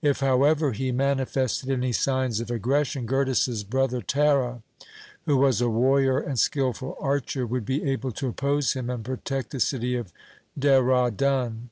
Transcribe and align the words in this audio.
If, 0.00 0.20
however, 0.20 0.72
he 0.72 0.92
mani 0.92 1.24
fested 1.26 1.68
any 1.70 1.92
signs 1.92 2.40
of 2.40 2.50
aggression, 2.50 3.04
Gurdas's 3.06 3.64
brother 3.64 4.00
Tara, 4.00 4.62
who 5.26 5.36
was 5.36 5.60
a 5.60 5.68
warrior 5.68 6.18
and 6.18 6.38
skilful 6.38 6.96
archer, 6.98 7.46
would 7.46 7.66
be 7.66 7.82
able 7.84 8.12
to 8.12 8.28
oppose 8.28 8.72
him 8.72 8.88
and 8.88 9.04
protect 9.04 9.50
the 9.50 9.60
city 9.60 9.94
of 9.94 10.10
Dehra 10.58 11.14
Dun. 11.14 11.68